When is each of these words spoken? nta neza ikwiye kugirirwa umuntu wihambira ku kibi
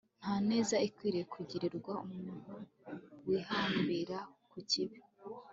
nta 0.21 0.35
neza 0.49 0.75
ikwiye 0.87 1.21
kugirirwa 1.33 1.93
umuntu 2.07 2.53
wihambira 3.27 4.17
ku 4.49 4.57
kibi 4.69 4.99